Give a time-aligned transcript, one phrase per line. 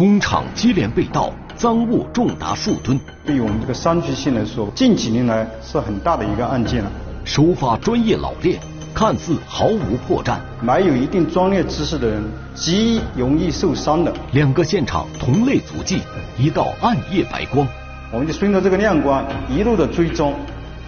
[0.00, 2.98] 工厂接连被盗，赃物重达数吨。
[3.22, 6.90] 对于我们这个山区县来说，近几年来是很大的一个案件了。
[7.22, 8.58] 手法专业老练，
[8.94, 10.38] 看似毫无破绽。
[10.62, 12.24] 没有一定专业知识的人，
[12.54, 14.10] 极容易受伤的。
[14.32, 16.00] 两个现场同类足迹，
[16.38, 17.68] 一道暗夜白光。
[18.10, 20.32] 我们就顺着这个亮光一路的追踪。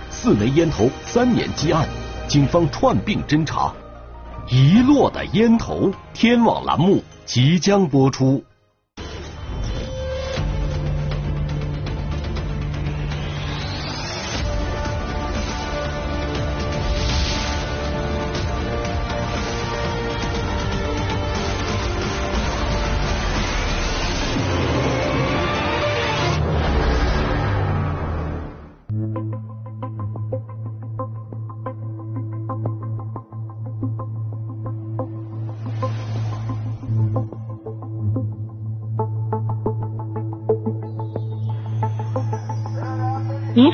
[0.09, 1.87] 四枚烟头，三年积案，
[2.27, 3.71] 警方串并侦查。
[4.49, 8.43] 遗落的烟头，天网栏目即将播出。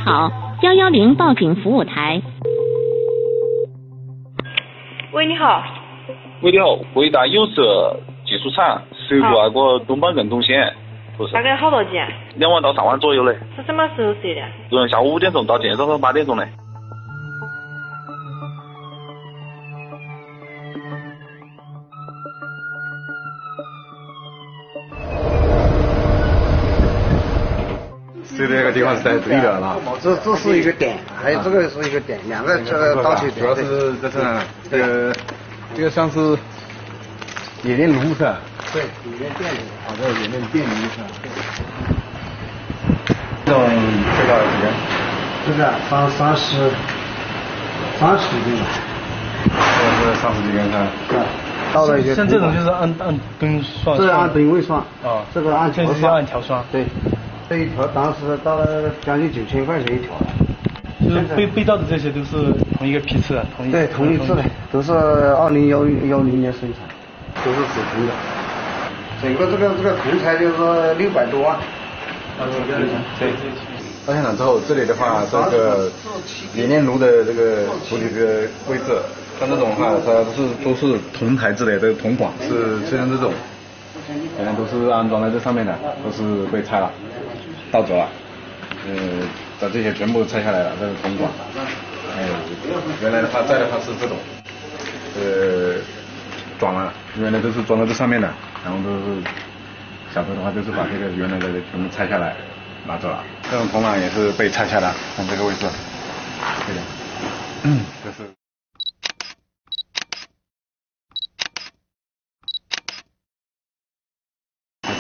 [0.04, 0.30] 好，
[0.62, 2.20] 幺幺零报警服务台。
[5.12, 5.62] 喂，你好。
[6.40, 10.72] 喂，你好，回答有色技术厂收购那个东方运动险，
[11.16, 11.32] 不是？
[11.32, 12.08] 大概好多钱？
[12.36, 13.36] 两万到三万左右嘞。
[13.56, 14.42] 是什么时候设的？
[14.70, 16.46] 从下午五点钟到今天早上八点钟的。
[28.94, 33.34] 这个地方是在这里的了，这这是一个点，还有这个是一个点，两个这个倒车点。
[33.38, 34.18] 主要是这是
[34.70, 35.14] 这个
[35.74, 36.36] 这个像是
[37.64, 38.38] 冶炼炉是吧？
[38.72, 39.58] 对，冶炼电炉。
[39.86, 41.04] 好的，冶炼电炉是吧？
[43.44, 43.68] 这种多
[44.26, 44.72] 少钱？
[45.46, 46.70] 这个三三十
[47.98, 48.64] 三十斤吧。
[49.44, 49.50] 这
[50.04, 50.86] 是三十几斤是吧？
[51.08, 51.18] 对。
[51.72, 52.14] 到了一个。
[52.14, 53.96] 像这种就是按按吨算。
[53.98, 54.78] 这按吨位算。
[55.02, 55.24] 啊。
[55.34, 55.94] 这个按条算。
[55.94, 56.64] 这是按条算。
[56.72, 56.86] 对。
[57.48, 60.26] 这一条当时到了将近九千块钱一条了。
[61.00, 66.82] 就是被被盗的这些都是同一个批次，同一对同一次的，都是二零幺幺零年生产，
[67.44, 68.12] 都是手工的。
[69.22, 71.56] 整个这个这个铜材就是六百多万。
[73.18, 73.30] 对。
[74.04, 75.90] 到现场之后，这里的话，这个
[76.54, 78.26] 冶炼炉的这个主体这个
[78.68, 78.98] 位置，
[79.38, 83.32] 像这种的话，它都是都是铜材质的，这个铜管是像这种，
[84.36, 86.90] 原来都是安装在这上面的，都是被拆了。
[87.70, 88.08] 盗走了，
[88.86, 88.94] 呃，
[89.60, 91.30] 把这些全部拆下来了，这是铜管。
[92.16, 92.26] 哎，
[93.02, 94.16] 原来的话在的话是这种，
[95.16, 95.74] 呃，
[96.58, 98.28] 装了，原来都是装在这上面的，
[98.64, 99.22] 然后都是
[100.14, 102.34] 小偷的话就是把这个原来的全部拆下来
[102.86, 103.22] 拿走了。
[103.50, 105.66] 这种铜管也是被拆下来，看这个位置，
[106.66, 106.80] 这个，
[107.64, 108.37] 嗯，这是。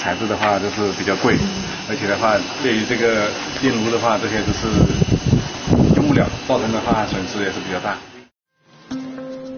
[0.08, 1.36] 材质的话就是比较贵，
[1.86, 3.28] 而且的话，对于这个
[3.60, 4.66] 电炉的话，这些都是
[5.96, 7.98] 用不了，造成的话损失也是比较大。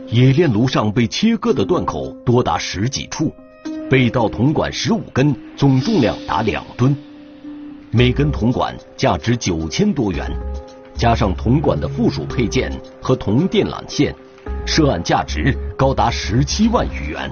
[0.08, 3.32] 冶炼炉上被切割的断口多达十几处，
[3.88, 6.96] 被盗铜管十五根，总重量达两吨，
[7.92, 10.28] 每根铜管价值九千多元，
[10.96, 14.12] 加上铜管的附属配件和铜电缆线，
[14.66, 17.30] 涉案价值高达十七万余元。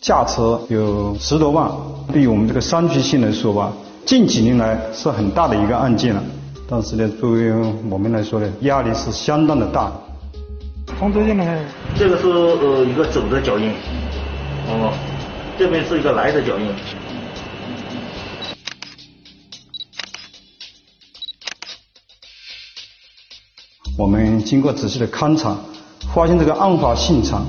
[0.00, 1.68] 价值有十多万，
[2.12, 3.72] 对于我们这个山区县来说吧，
[4.06, 6.22] 近几年来是很大的一个案件了。
[6.70, 7.50] 但是呢，作为
[7.90, 9.92] 我们来说呢，压力是相当的大。
[10.98, 11.64] 从这边来，
[11.96, 13.72] 这个是呃一个走的脚印，
[14.68, 14.92] 哦，
[15.58, 16.68] 这边是一个来的脚印。
[23.98, 25.56] 我们经过仔细的勘查，
[26.14, 27.44] 发现这个案发现场，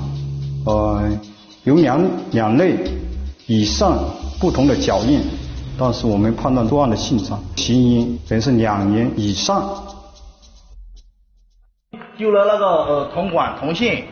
[0.66, 1.08] 呃。
[1.64, 2.00] 有两
[2.30, 2.74] 两类
[3.46, 3.98] 以上
[4.40, 5.20] 不同的脚印，
[5.78, 9.84] 但是我们判断作案的现场嫌疑人是两年以上。
[12.16, 14.04] 丢了那个呃铜管铜线，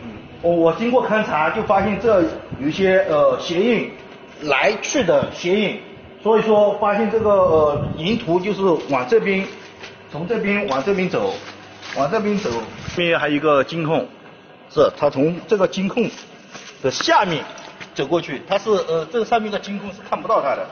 [0.42, 2.22] 我我经过勘查就发现这
[2.60, 3.90] 有一些呃鞋印，
[4.42, 5.80] 来去的鞋印，
[6.22, 9.46] 所以说发现这个呃沿途就是往这边，
[10.12, 11.32] 从这边往这边走，
[11.96, 12.50] 往这边走，
[12.94, 14.06] 这边还有一个监控，
[14.68, 16.10] 是他从这个监控。
[16.82, 17.44] 的下面
[17.94, 20.68] 走过去，他是呃，这个上面的监控是看不到他的。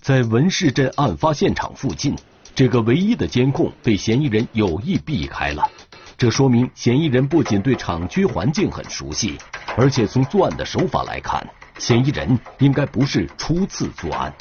[0.00, 2.16] 在文市镇案发现场附近，
[2.54, 5.68] 这个唯一的监控被嫌疑人有意避开了。
[6.16, 9.36] 这说明嫌疑人不仅对厂区环境很熟悉，
[9.76, 11.44] 而且从作案的手法来看，
[11.78, 14.32] 嫌疑人应该不是初次作案。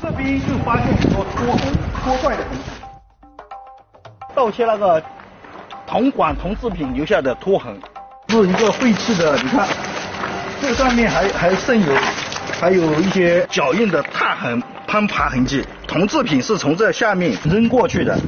[0.00, 1.72] 这边就发现很多脱痕
[2.02, 2.70] 脱怪的东西，
[4.34, 5.02] 盗窃那个。
[5.94, 7.72] 铜管、铜制品留下的拖痕，
[8.26, 9.36] 是一个废弃的。
[9.40, 9.64] 你看，
[10.60, 11.94] 这上面还还剩有
[12.60, 15.64] 还有一些脚印的踏痕、攀爬痕迹。
[15.86, 18.18] 铜制品是从这下面扔过去的。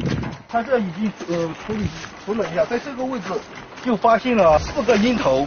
[0.48, 1.88] 他这已经呃处理
[2.24, 3.30] 处理一下，在这个位置
[3.84, 5.44] 就发现了四个烟头。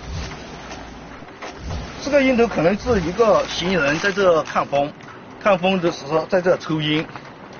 [2.01, 4.91] 四个烟头可能是一个嫌疑人在这看风，
[5.41, 7.05] 看风的时候在这抽烟，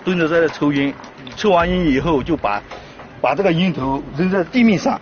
[0.04, 0.94] 蹲着在这抽烟，
[1.38, 2.62] 抽完烟以后就把
[3.22, 5.00] 把这个烟头扔在地面上。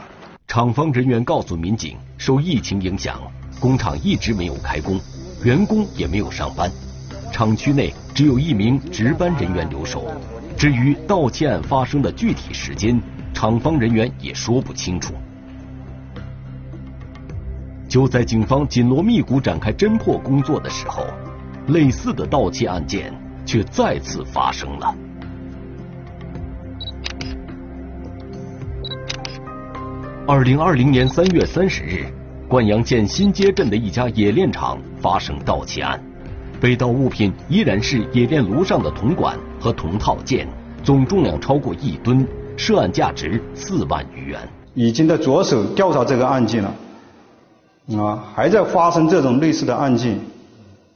[0.48, 3.20] 厂方人员告诉民警，受疫情影响，
[3.60, 5.00] 工厂一直没有开工，
[5.44, 6.72] 员工也没有上班，
[7.32, 10.06] 厂区内只有一名值班人员留守。
[10.58, 13.00] 至于盗窃案发生的具体时间，
[13.34, 15.14] 厂方人员也说不清楚。
[17.88, 21.06] 就在警方紧锣密鼓展开侦破工作的时候，
[21.68, 23.14] 类似的盗窃案件
[23.46, 24.96] 却再次发生了。
[30.30, 32.06] 二零二零年三月三十日，
[32.50, 35.98] 灌阳县新街镇的一家冶炼厂发生盗窃案，
[36.60, 40.46] 被盗物品依然是冶炼炉上的铜管和铜套件，
[40.84, 42.28] 总重量超过一吨，
[42.58, 44.38] 涉案价值四万余元。
[44.74, 46.74] 已经在着手调查这个案件了。
[47.98, 50.20] 啊，还在发生这种类似的案件，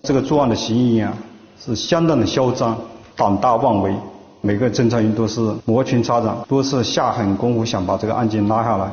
[0.04, 1.14] 这个作案的嫌疑人啊
[1.58, 2.78] 是相当的嚣张、
[3.16, 3.96] 胆大妄为，
[4.42, 8.92] 每个侦查员都是摩拳擦掌，都是下狠功夫想把这个案件拉下来。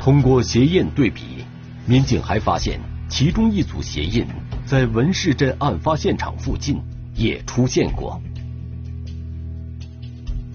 [0.00, 1.44] 通过鞋印对比，
[1.86, 4.26] 民警还发现其中一组鞋印
[4.64, 6.80] 在文市镇案发现场附近
[7.14, 8.20] 也出现过。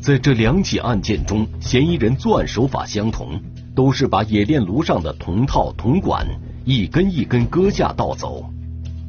[0.01, 3.39] 在这两起案件中，嫌疑人作案手法相同。
[3.75, 6.25] 都是把冶炼炉上的铜套、铜管
[6.63, 8.49] 一根一根割下盗走，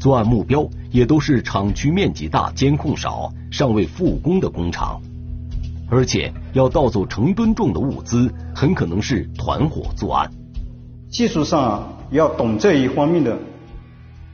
[0.00, 5.00] 作案目标也都是厂区面积大、监控少、尚未复工的工厂，
[5.88, 10.30] 而且要盗走成吨重的物资，很可能是团伙作案。
[11.08, 13.32] 技术上要懂这一方面的，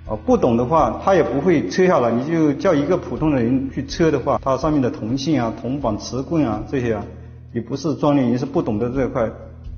[0.06, 2.10] 啊，不懂的话他也不会车下来。
[2.10, 7.04] 你就叫一个普通的人去车的话，它上面的铜线啊、铜板、磁棍啊这些啊，
[7.52, 9.30] 也不是专业人是不懂得这块。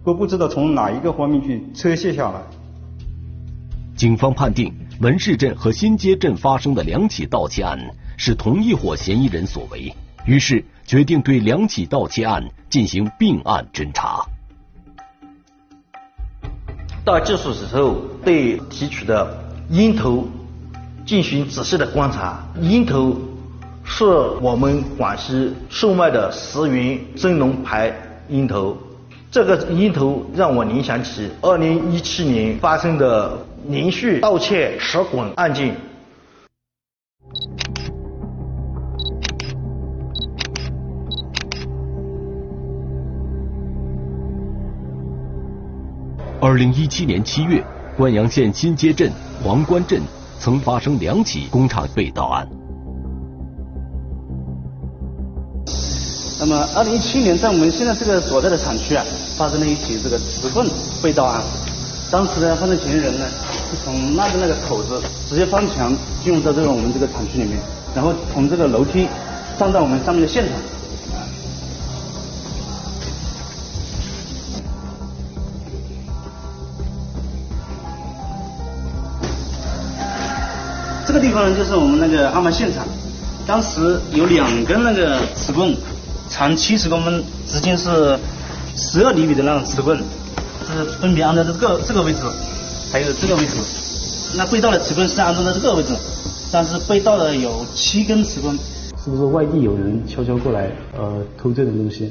[0.05, 2.39] 都不知道从哪一个方面去拆卸下来。
[3.97, 4.71] 警方判定
[5.01, 7.79] 文市镇和新街镇发生的两起盗窃案
[8.19, 9.95] 是同一伙嫌疑人所为，
[10.27, 14.25] 于是决定对两起盗窃案进行并案侦查。
[17.05, 19.39] 到技术时候，对提取的
[19.71, 20.27] 烟头
[21.05, 23.17] 进行仔细的观察，烟头
[23.85, 27.93] 是我们广西售卖的石云真龙牌
[28.29, 28.77] 烟头。
[29.31, 33.37] 这个烟头让我联想起二零一七年发生的
[33.67, 35.75] 连续盗窃十滚案件。
[46.45, 47.65] 二零一七年七月，
[47.97, 49.11] 灌阳县新街镇
[49.43, 50.03] 黄关镇
[50.39, 52.47] 曾发生两起工厂被盗案。
[56.39, 59.03] 那么，二零一七年在我们现在这个所在的厂区啊，
[59.39, 60.69] 发生了一起这个磁棍
[61.03, 61.43] 被盗案。
[62.13, 63.25] 当时呢，犯罪嫌疑人呢
[63.71, 67.59] 是从那个那个口子直接翻墙进入到这个我们这个厂区里面，
[67.95, 69.09] 然后从这个楼梯
[69.59, 70.53] 上到我们上面的现场。
[81.15, 82.85] 这个地方呢，就是我们那个案发现场。
[83.47, 85.73] 当时有两根那个磁棍。
[86.29, 88.19] 长七十公分，直径是
[88.77, 89.97] 十二厘米的那种磁棍，
[90.67, 92.19] 是分别安在这个这个位置，
[92.91, 93.55] 还有这个位置。
[94.37, 95.95] 那被盗的磁棍是安装在这个位置，
[96.51, 98.59] 但是被盗的有七根磁棍。
[99.05, 100.69] 是不是外地有人悄悄过来
[100.99, 102.11] 呃偷这种东西？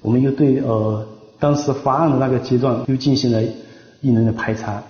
[0.00, 1.06] 我们又对呃
[1.38, 3.42] 当时发案的那个阶段又进行了
[4.00, 4.82] 一轮的排查，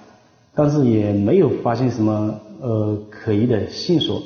[0.59, 4.21] 但是也没有发现什么呃可疑的线索。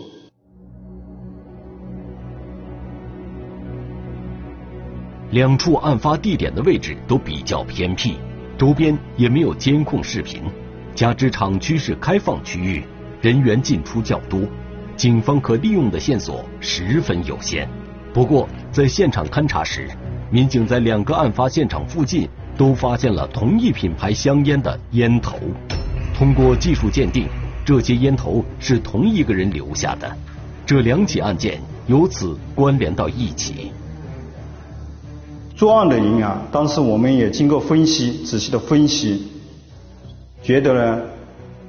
[5.33, 8.15] 两处案发地点的位置都比较偏僻，
[8.57, 10.43] 周边也没有监控视频，
[10.95, 12.83] 加之厂区是开放区域，
[13.21, 14.41] 人员进出较多，
[14.97, 17.69] 警方可利用的线索十分有限。
[18.15, 19.87] 不过，在现场勘查时，
[20.31, 25.39] 民警在两个案发现场附近都发现了同一品牌香烟的烟头。
[26.23, 27.27] 通过技术鉴定，
[27.65, 30.09] 这些烟头是同一个人留下的，
[30.65, 33.73] 这两起案件由此关联到一起。
[35.57, 39.33] 作案的人啊，当时我们也经过分析，仔细的分析，
[40.45, 41.01] 觉得呢，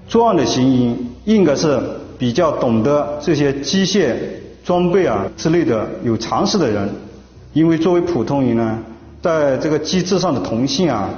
[0.07, 1.81] 作案的嫌疑人应该是
[2.19, 4.13] 比较懂得这些机械
[4.63, 6.87] 装备啊之类的有常识的人，
[7.53, 8.77] 因为作为普通人呢，
[9.19, 11.09] 在这个机制上的同性啊，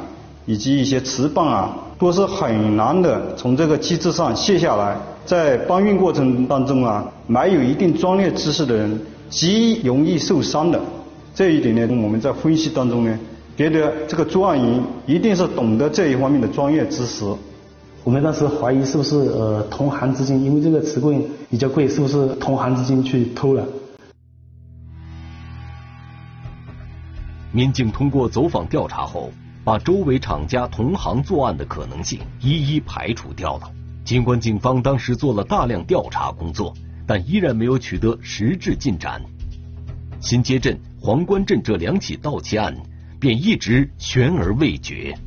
[0.46, 4.98] 以及一些磁棒啊，都是很难的从这个机制上卸下来。
[5.26, 10.80] 在搬运过程当中啊，没有一定专业知识的人极容易受伤的。
[11.34, 13.20] 这一点呢，我们在分析当中呢，
[13.58, 17.26] 觉得这个作案人一定是懂得这一方面的专业知识。
[18.04, 23.66] 我们当时怀疑是不是呃同行之间，因为这个磁棍比较贵，是不是同行之间去偷了？
[27.52, 29.32] 民警通过走访调查后，
[29.66, 33.72] 把周围厂家同行作案的可能性一一排除掉了。
[34.04, 36.72] 尽管警方当时做了大量调查工作，
[37.08, 39.20] 但依然没有取得实质进展。
[40.22, 42.78] 新街镇、黄关镇这两起盗窃案
[43.20, 45.18] 便一直悬而未决。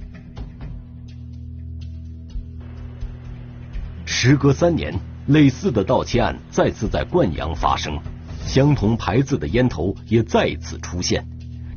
[4.04, 4.95] 时隔三年，
[5.26, 7.99] 类似的盗窃案再次在灌阳发生，
[8.47, 11.26] 相同牌子的烟头也再次出现，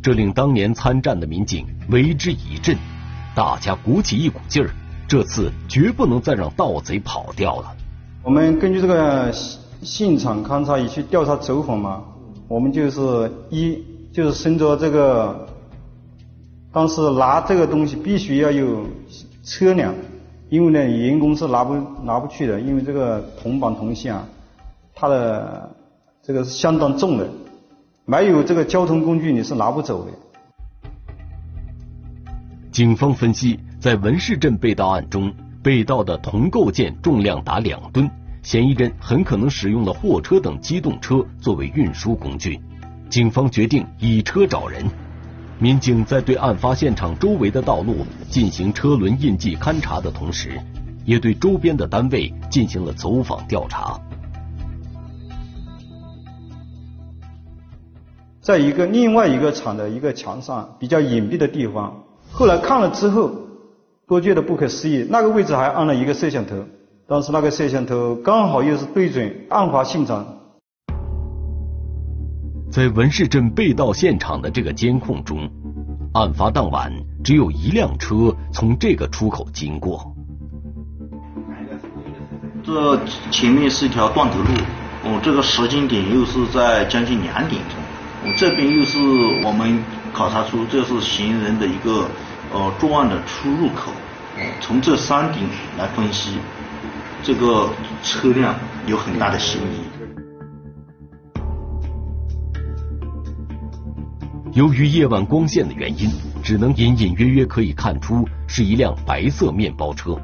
[0.03, 2.75] 这令当年参战的民警为之一振，
[3.35, 4.71] 大家鼓起一股劲儿。
[5.07, 7.71] 这次绝不能再让盗贼跑掉了。
[8.23, 9.31] 我们根据这个
[9.83, 12.01] 现场勘查以及调查走访嘛，
[12.47, 15.47] 我们就是一就是顺着这个，
[16.71, 18.85] 当时拿这个东西必须要有
[19.43, 19.93] 车辆，
[20.49, 24.25] 因为呢员工是拿不拿不去的，因为这个铜板铜线啊，
[24.95, 25.69] 它的
[26.23, 27.27] 这个是相当重的，
[28.05, 30.11] 没有这个交通工具你是拿不走的。
[32.71, 33.59] 警方分析。
[33.81, 38.07] 在文市镇被盗案中，被盗的铜构件重量达两吨，
[38.43, 42.61] 嫌疑人很可能使用了货车等机动车作为运输工具。
[43.09, 44.85] 警方决定以车找人。
[45.57, 50.61] 民警在对案发现场周围的道路进行车轮印记勘查的同时，
[51.03, 53.99] 也对周边的单位进行了走访调查。
[58.41, 63.31] 在一个另外一个厂的一个墙上比较隐蔽的地方，后来看了之后。
[64.07, 66.57] 都觉得不可思议，那个位置还安了一个摄像头，
[67.07, 70.25] 当时那个摄像头刚好又是对准案发现场。
[72.69, 75.49] 在文市镇被盗现场的这个监控中，
[76.13, 76.91] 案发当晚
[77.23, 80.13] 只有一辆车从这个出口经过。
[82.61, 82.99] 这
[83.31, 84.49] 前面是一条断头路，
[85.05, 87.80] 哦，这个时间点又是在将近两点钟，
[88.35, 88.99] 这边又是
[89.43, 92.09] 我们考察出这是嫌疑人的一个。
[92.53, 93.93] 呃，作案的出入口，
[94.59, 95.41] 从这三点
[95.77, 96.37] 来分析，
[97.23, 97.69] 这个
[98.03, 98.53] 车辆
[98.85, 99.85] 有很大的嫌疑。
[104.51, 106.09] 由于夜晚光线的原因，
[106.43, 110.19] 只能隐隐约约可以看出是一辆白色面包车。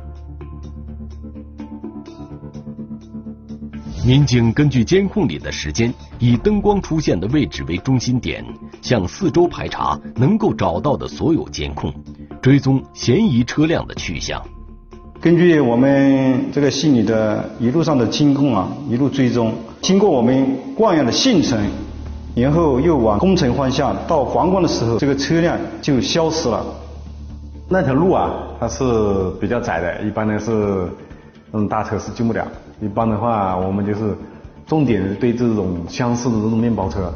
[4.08, 8.42] 民警根据监控里的时间，以灯光出现的位置为中心点，
[8.82, 11.94] 向四周排查能够找到的所有监控，
[12.42, 14.42] 追踪嫌疑车辆的去向。
[15.20, 21.60] 根据我们这个系里的一路上的监控啊，一路追踪，经过我们灌阳的县城，
[22.34, 26.66] 然后又往工程方向到黄关的时候，这个车辆就消失了。
[27.68, 28.86] 那条路啊，它是
[29.42, 30.88] 比较窄的，一般呢是
[31.52, 32.48] 嗯大车是进不了。
[32.80, 34.16] 一般的话，我们就是
[34.68, 37.12] 重点对这种相似的这种面包车，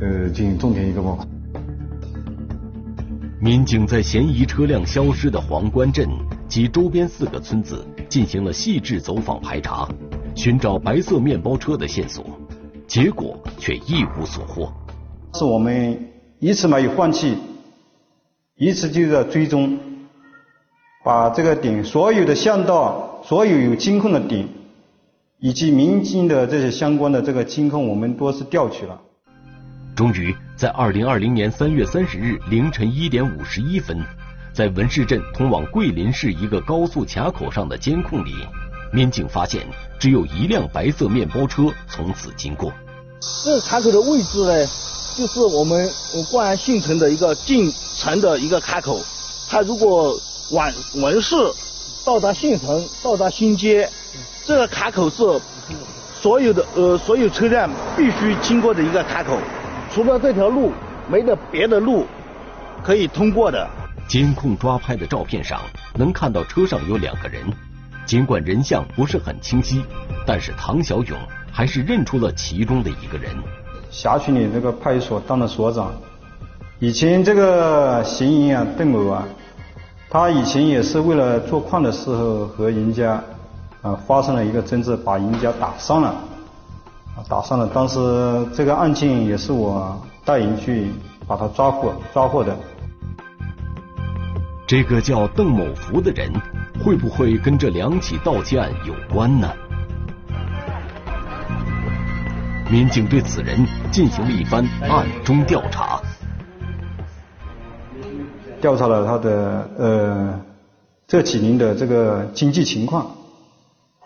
[0.00, 1.18] 呃，进行重点一个摸。
[3.40, 6.08] 民警在嫌疑车辆消失的皇冠镇
[6.48, 9.86] 及周边四个村子进行了细致走访排查，
[10.34, 12.24] 寻找白色面包车的线索，
[12.86, 14.72] 结果却一无所获。
[15.34, 17.36] 是我们一次没有放弃，
[18.56, 19.78] 一次就在追踪，
[21.04, 23.10] 把这个点所有的巷道。
[23.26, 24.46] 所有有监控的点，
[25.40, 29.00] 以及民警的这些相关的这个监控，我们多是调取了。
[29.96, 33.98] 终于在二零二零年三月三十日凌晨一点五十一分，
[34.52, 38.32] 在文市镇通往桂林市一个高速卡口上的监控里，
[38.92, 39.62] 民警发现
[39.98, 42.70] 只有一辆白色面包车从此经过。
[43.42, 44.66] 这个卡口的位置呢，
[45.16, 45.88] 就是我们
[46.30, 49.00] 灌阳县城的一个进城的一个卡口。
[49.48, 50.14] 它如果
[50.52, 51.34] 往文市。
[52.04, 53.88] 到达县城，到达新街，
[54.44, 55.22] 这个卡口是
[56.20, 59.38] 所有的呃所有车辆必须经过的一个卡口，
[59.90, 60.70] 除了这条路，
[61.08, 62.06] 没得别的路
[62.82, 63.66] 可以通过的。
[64.06, 65.58] 监控抓拍的照片上
[65.94, 67.42] 能看到车上有两个人，
[68.04, 69.82] 尽管人像不是很清晰，
[70.26, 71.18] 但是唐小勇
[71.50, 73.34] 还是认出了其中的一个人。
[73.90, 75.90] 辖区里这个派出所当了所长，
[76.80, 79.26] 以前这个嫌疑啊邓某啊。
[80.14, 83.20] 他以前也是为了做矿的时候和人家
[83.82, 86.10] 啊发生了一个争执，把人家打伤了，
[87.16, 87.66] 啊打伤了。
[87.66, 87.98] 当时
[88.54, 90.92] 这个案件也是我带人去
[91.26, 92.56] 把他抓获抓获的。
[94.68, 96.32] 这个叫邓某福的人，
[96.84, 99.50] 会不会跟这两起盗窃案有关呢？
[102.70, 106.00] 民警对此人进行了一番暗中调查，
[108.64, 110.40] 调查了他的呃
[111.06, 113.10] 这几年的这个经济情况，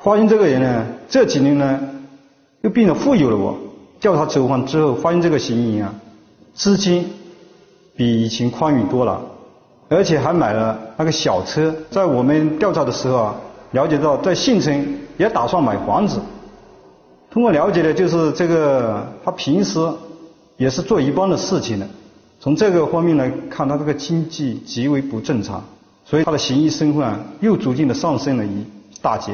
[0.03, 1.79] 发现这个人呢这几年呢
[2.63, 3.37] 又变得富有了。
[3.37, 3.57] 我
[4.01, 5.95] 调查走访之后，发现这个嫌疑人啊
[6.55, 7.09] 资金
[7.95, 9.23] 比以前宽裕多了，
[9.89, 11.73] 而且还买了那个小车。
[11.89, 13.37] 在我们调查的时候啊，
[13.71, 16.19] 了解到在县城也打算买房子。
[17.31, 19.79] 通过了解呢，就是这个他平时
[20.57, 21.87] 也是做一般的事情的。
[22.41, 25.65] 从这个方面来看，他这个经济极为不正常，
[26.05, 28.65] 所以他的嫌疑身份啊又逐渐的上升了一
[29.03, 29.33] 大截。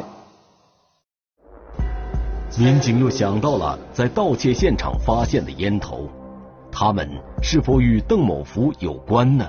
[2.58, 6.08] 民警又想到了在盗窃现场发现的烟头，
[6.73, 7.08] 他们
[7.42, 9.46] 是否与邓某福有关呢？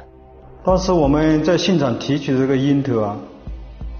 [0.65, 3.15] 当时我们在现场提取这个烟头啊，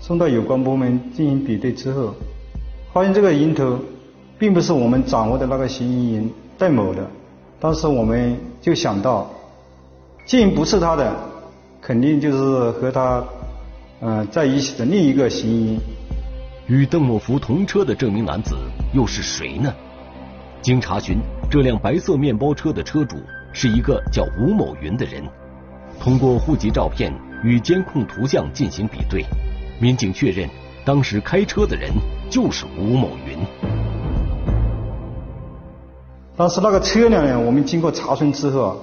[0.02, 2.14] 送到有关部门进行比对之后，
[2.92, 3.80] 发现这个烟头。
[4.38, 7.10] 并不是我们掌握的那个嫌疑人邓某的，
[7.58, 9.30] 当时我们就想到，
[10.25, 11.15] 既不是他的，
[11.79, 13.24] 肯定就是和他
[14.01, 15.82] 嗯在一起的另一个嫌疑人。
[16.67, 18.55] 与邓某福同车的这名男子
[18.91, 19.72] 又是谁呢？
[20.63, 23.17] 经查询，这辆白色面包车的车主
[23.53, 25.24] 是一个叫吴某云的人。
[26.00, 27.13] 通过户籍照片
[27.44, 29.24] 与监控图像进行比对，
[29.79, 30.50] 民警确认
[30.84, 31.91] 当时开车的人
[32.32, 33.38] 就是吴某云。
[36.36, 38.75] 当时那个车辆呢，我们经过查询之后啊，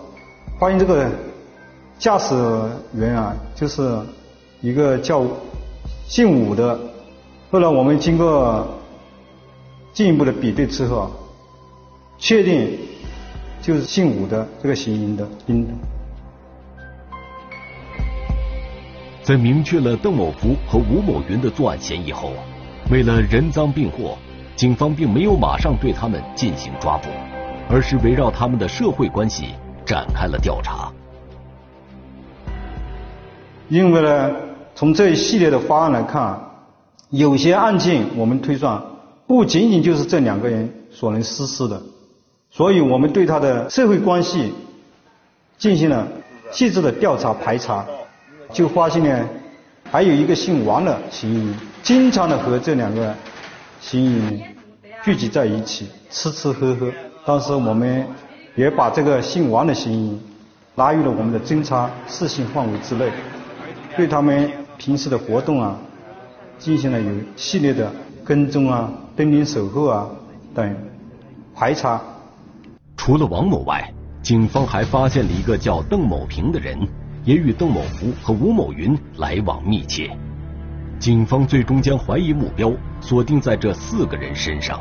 [0.60, 1.10] 发现这个
[2.02, 2.34] 驾驶
[2.94, 3.96] 员啊，就是
[4.60, 5.24] 一个叫
[6.08, 6.76] 姓武的。
[7.48, 8.66] 后来我们经过
[9.92, 11.08] 进一步的比对之后，
[12.18, 12.76] 确定
[13.60, 15.28] 就是姓武的这个嫌疑人的。
[19.22, 22.32] 在明确了邓某福和吴某云的作案嫌疑后，
[22.90, 24.18] 为了人赃并获，
[24.56, 27.08] 警方并没有马上对他们进行抓捕。
[27.70, 29.54] 而是围绕他们的社会关系
[29.86, 30.92] 展开了调查。
[33.72, 34.30] 因为呢，
[34.74, 36.38] 从这一系列的方案来看，
[37.08, 38.78] 有些案件我们推算
[39.26, 41.82] 不仅仅就是这两个人所能实施的，
[42.50, 44.52] 所以我们对他的社会关系
[45.56, 46.06] 进行了
[46.50, 47.82] 细致的调查排查，
[48.52, 49.26] 就发现呢，
[49.90, 53.14] 还有一个姓王的嫌疑人，经常的和这两个
[53.80, 54.42] 嫌疑人
[55.02, 56.92] 聚集在一起吃吃喝喝。
[57.24, 58.06] 当时我们
[58.54, 60.20] 也把这个姓王的嫌疑人
[60.74, 63.10] 拉入了我们的侦查视线范围之内，
[63.96, 65.78] 对他们平时的活动啊
[66.58, 67.92] 进行了有系列的
[68.24, 70.08] 跟踪啊、登临守候啊
[70.54, 70.76] 等
[71.54, 72.00] 排查。
[72.96, 76.78] 除了王某外，警方还发现了一个叫邓某平的人，
[77.24, 80.10] 也与邓某福和吴某云来往密切。
[80.98, 84.80] 警方最终将怀疑目标锁定在这四个人身上。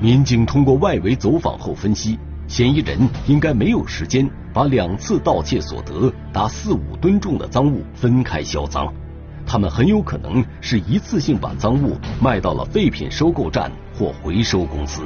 [0.00, 8.90] 民警通过外围走访后分析，嫌疑人应该没有时间把两次盗窃所得达四五吨重的赃物分开销赃，
[9.46, 15.02] 他们很有可能是一次性把赃物卖到了废品收购站或回收公司。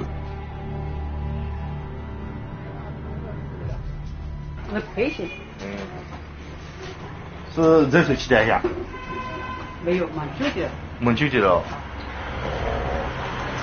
[4.72, 5.26] 那赔钱？
[5.62, 5.66] 嗯，
[7.52, 8.62] 是热水器在下？
[9.84, 10.68] 没有，蛮久的。
[11.00, 11.60] 蛮久的了。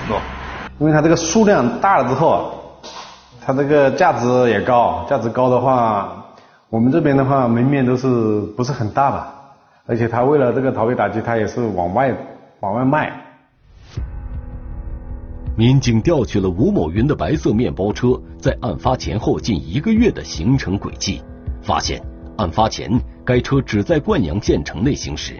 [0.06, 0.20] 喏。
[0.78, 2.59] 因为它这个数量大了之后，
[3.50, 6.24] 它这个价值也高，价值高的话，
[6.68, 9.34] 我们这边的话门面都是不是很大吧，
[9.86, 12.14] 而且他为了这个逃避打击，他也是往外
[12.60, 13.12] 往外卖。
[15.56, 21.20] 民警调取了吴某云的白色面包车在案发前后近一个月的行程轨迹，
[21.60, 22.00] 发现
[22.36, 22.88] 案发前
[23.24, 25.34] 该车只在灌阳县城内行驶。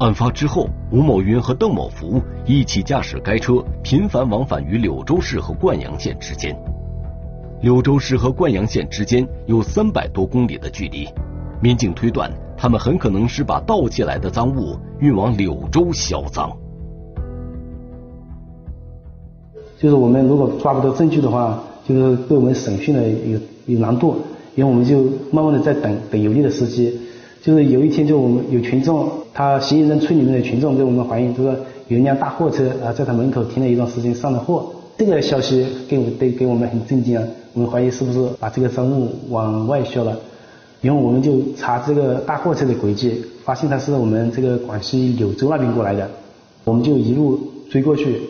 [0.00, 6.56] 案发之后，吴某云和邓某福一起驾驶该车频繁往返于柳州市和灌阳县之间。
[7.60, 11.06] 柳州市和灌阳县之间有三百多公里的距离，
[11.60, 16.50] 民警推断他们很可能是把盗窃来的赃物运往柳州销赃。
[19.78, 24.16] 就是我们如果抓不到证据的话，就是对我们审讯的有有难度，
[24.54, 26.98] 因为我们就慢慢的在等等有利的时机。
[27.42, 31.56] 就是有一天，就我们有群众，他嫌疑人村里面的群众给我们反映，就说
[31.88, 34.72] 有一辆大货车啊在他门口停了一段时间，上了货。
[34.98, 37.26] 这个消息给我对给我们很震惊啊！
[37.54, 40.14] 我们怀疑是不是把这个赃物往外销了？
[40.82, 46.10] 然后我们就查这个大货车的轨迹，发现他是我们这个广西柳州那边过来的，
[46.64, 48.20] 我们就一路追过去。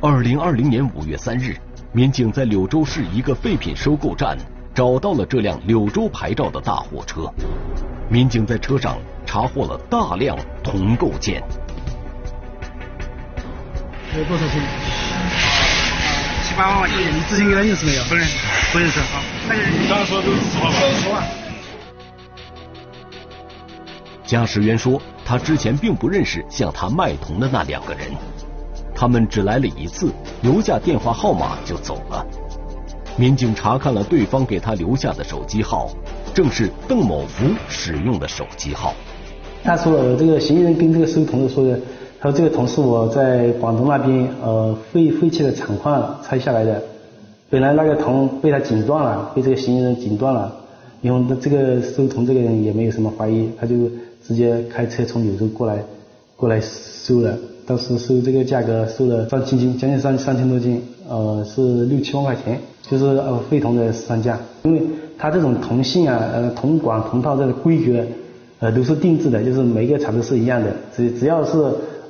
[0.00, 1.56] 二零二零年五月三日，
[1.96, 4.36] 民警在柳州市一个废品收购站
[4.74, 7.22] 找到了这辆柳州牌照的大货车。
[8.10, 11.42] 民警在车上查获了大量铜构件。
[14.14, 14.60] 有多少钱？
[16.44, 16.98] 七八万块钱。
[17.16, 18.04] 你之前跟他认识没有？
[18.04, 18.36] 不认识，
[18.74, 19.00] 不认识。
[19.00, 20.76] 好，那你刚说都是实话吧？
[20.78, 21.22] 都是实话。
[24.26, 28.10] 驾驶员说，他之前并不认识向他卖铜的那两个人，
[28.96, 32.26] 他们只来了一次，留下电话号码就走了。
[33.16, 35.90] 民警查看了对方给他留下的手机号，
[36.34, 38.94] 正是邓某福使用的手机号。
[39.62, 41.78] 他说了，这个嫌疑人跟这个收铜的说的，
[42.18, 46.82] 他说这个铜是我在广东那边呃废废弃的厂矿拆下来的，
[47.50, 50.50] 本来那个铜被他剪断了，被这个嫌疑人剪断了，
[51.02, 53.74] 然后这个收铜这个人也没有什么怀疑，他就。
[54.26, 55.84] 直接开车从柳州过来，
[56.34, 57.38] 过来收了。
[57.66, 64.38] 当时收这个价格收了三千斤，将近三三千多斤，呃，是六七万块钱，就是呃废铜的市场价。
[64.62, 64.82] 因为
[65.18, 68.04] 它这种铜性啊，呃铜管、铜套这个规格，
[68.60, 70.70] 呃都是定制的，就是每个厂子是一样的。
[70.94, 71.58] 只只要是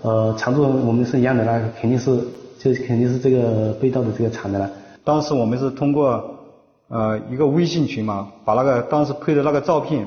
[0.03, 2.17] 呃厂子我们是一样的，那肯定是
[2.59, 4.71] 就肯定是这个被盗的这个厂的了。
[5.05, 6.23] 当时我们是通过
[6.89, 10.07] 呃一个微信群嘛，把那个当时拍的那个照片。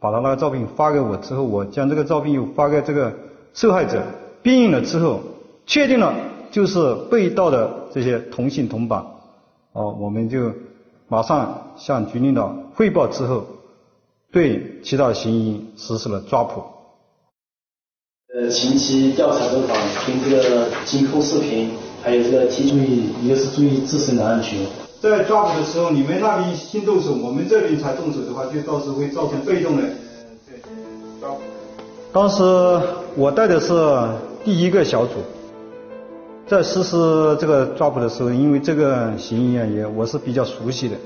[0.00, 3.12] 把他那个照片发给我之后，我将这个照片又发给这个
[3.52, 4.00] 受害者
[4.48, 5.20] 辨认了之后，
[5.66, 6.14] 确定了
[6.50, 9.04] 就是被盗的这些铜性铜板，
[9.74, 10.52] 哦，我们就
[11.06, 13.44] 马上向局领导汇报之后，
[14.32, 16.62] 对其他嫌疑人实施了抓捕。
[18.34, 24.58] 呃，前期调查走访，凭这个监控视频，还有这个提注意，一个是注意自身的安全。
[25.02, 29.82] 在抓捕的时候，你们那边先动手，我们这边才动手的话，就到时候会造成被动的。
[32.10, 32.42] 当时
[33.16, 33.68] 我带的是
[34.48, 35.12] 第一个小组，
[36.46, 40.96] 在实施这个抓捕的时候，因为这个嫌疑人也我是比较熟悉的。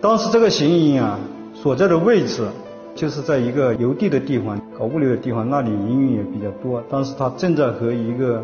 [0.00, 1.16] 当时这个嫌疑人啊
[1.54, 2.48] 所在的位置，
[2.96, 6.82] 就是在一个邮递的地方，搞物流的地方，那里人员也比较多。
[6.90, 8.42] 当时他正在和一个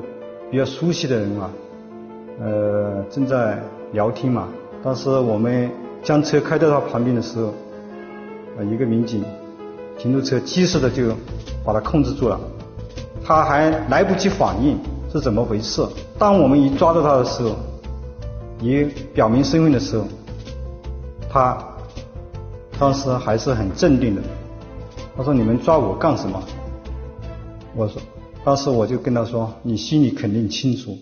[0.53, 1.51] 比较熟悉的人啊，
[2.40, 4.47] 呃，正在聊天嘛。
[4.85, 5.69] 当时我们
[6.01, 7.47] 将车开到他旁边的时候，
[8.57, 9.25] 啊，一个民警
[9.99, 11.09] 停住车，及时的就
[11.64, 12.38] 把他控制住了。
[13.25, 14.79] 他还来不及反应
[15.11, 15.83] 是怎么回事。
[16.19, 17.57] 当我们一抓到他的时候，
[18.61, 18.85] 一
[19.15, 20.05] 表明身份的时候，
[21.31, 21.57] 他
[22.79, 24.23] 当时还是很镇定的。
[25.17, 26.43] 他说：“你们抓我干什么？”
[27.75, 28.03] 我说
[28.45, 30.99] ：“当时我就跟他说，你心里肯定清楚。”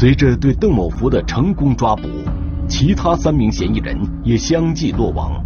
[0.00, 2.08] 随着对邓某福的成功抓捕，
[2.66, 5.44] 其他三名嫌疑人也相继落网。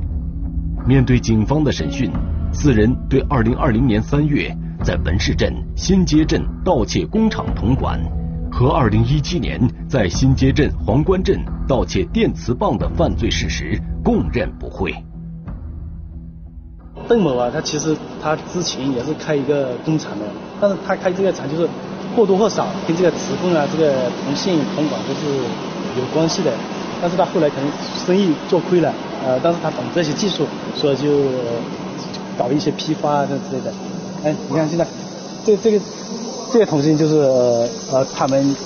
[0.87, 2.09] 面对警方的审讯，
[2.53, 8.01] 四人对2020年3月在文市镇新街镇盗窃工厂铜管，
[8.49, 11.37] 和2017年在新街镇皇冠镇
[11.67, 14.95] 盗窃电磁棒的犯罪事实供认不讳。
[17.09, 20.25] 邓某啊，他其实他之前也是开一个工厂的，
[20.61, 21.69] 但是他开这个厂就是。
[22.15, 23.93] 或多或少跟这个磁棍啊、这个
[24.25, 25.37] 铜线、铜管都是
[25.99, 26.53] 有关系的，
[27.01, 27.69] 但是他后来可能
[28.07, 28.93] 生意做亏了，
[29.25, 30.47] 呃，但是他懂这些技术，
[30.77, 31.09] 所以就
[32.39, 33.73] 搞一些批发啊这之类的。
[34.25, 34.87] 哎，你看现在
[35.45, 35.81] 这这个
[36.53, 37.17] 这个铜线就是
[37.91, 38.57] 呃他们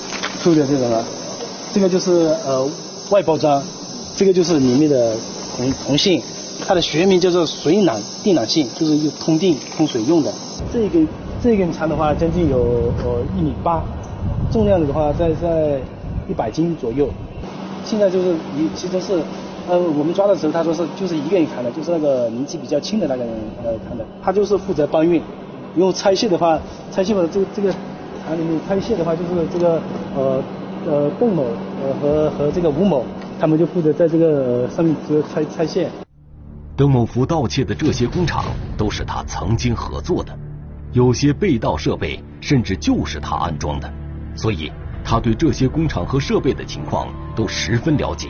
[0.41, 1.03] 出的这种了，
[1.73, 2.67] 这个就是呃
[3.09, 3.61] 外包装，
[4.15, 5.15] 这个就是里面的
[5.57, 6.21] 铜铜线，
[6.67, 10.31] 它的学名叫做水缆电缆线，就是用通电通水用的。
[10.71, 10.99] 这一个。
[11.41, 13.81] 这根长的话将近有呃一米八，
[14.51, 15.79] 重量的话在在
[16.27, 17.09] 一百斤左右。
[17.85, 19.21] 现在就是你其实是，
[19.69, 25.21] 呃我们抓的时候他说是就是一个人扛的，就是那个年纪比较轻的那个人呃扛的，他就是负责搬运。
[25.77, 26.59] 因为拆卸的话，
[26.91, 29.81] 拆卸的这这个厂里面拆卸的话就是这个
[30.17, 30.43] 呃
[30.85, 31.43] 呃邓某
[31.81, 33.05] 呃和和这个吴某
[33.39, 35.87] 他们就负责在这个上面这个拆拆卸。
[36.75, 38.43] 邓某福盗窃的这些工厂
[38.77, 40.37] 都是他曾经合作的。
[40.91, 43.93] 有些被盗设备甚至就是他安装的，
[44.35, 44.71] 所以
[45.03, 48.27] 他对这些工厂和设备的情况都十分了解。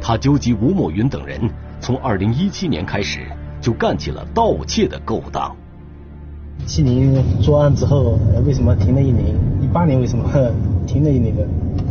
[0.00, 1.40] 他纠集吴某云等人，
[1.80, 3.20] 从二零一七年开始
[3.60, 5.54] 就干起了盗窃的勾当。
[6.66, 9.28] 七年作案之后，为什么停了一年？
[9.62, 10.28] 一八年为什么
[10.88, 11.42] 停了一年呢？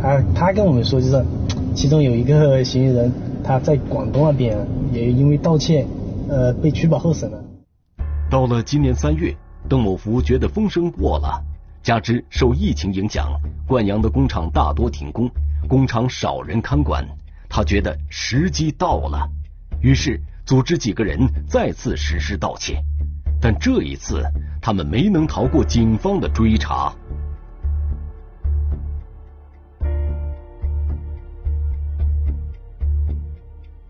[0.02, 1.24] 他他跟我们说，就是
[1.74, 3.10] 其中有一个嫌疑人，
[3.42, 4.58] 他在广东那边
[4.92, 5.86] 也因为盗窃，
[6.28, 7.42] 呃，被取保候审了。
[8.30, 9.34] 到了今年三月。
[9.68, 11.42] 邓某福觉得风声过了，
[11.82, 13.32] 加之受疫情影响，
[13.66, 15.28] 灌阳的工厂大多停工，
[15.68, 17.04] 工厂少人看管，
[17.48, 19.28] 他觉得时机到了，
[19.80, 22.80] 于是组织几个人再次实施盗窃。
[23.40, 24.22] 但这一次，
[24.62, 26.94] 他们没能逃过警方的追查。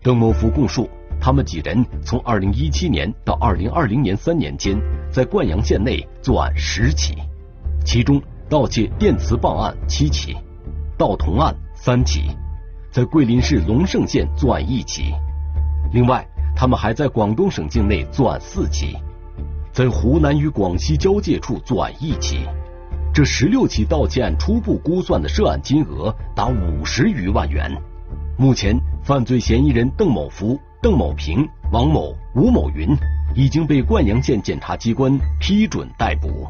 [0.01, 4.79] 邓某福供述，他们几人从2017年到2020年三年间，
[5.11, 7.15] 在灌阳县内作案十起，
[7.83, 10.35] 其中盗窃电磁棒案七起，
[10.97, 12.29] 盗铜案三起，
[12.91, 15.13] 在桂林市龙胜县作案一起。
[15.91, 16.25] 另外，
[16.55, 18.95] 他们还在广东省境内作案四起，
[19.71, 22.47] 在湖南与广西交界处作案一起。
[23.13, 27.71] 这十六起盗窃案初步估算的涉案金额达五十余万元。
[28.37, 32.95] 目前，犯罪嫌疑人邓某福、邓某平王某吴某云
[33.35, 36.47] 已经被灌阳县检察机关批准逮捕。